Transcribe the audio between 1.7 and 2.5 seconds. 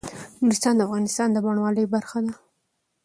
برخه ده.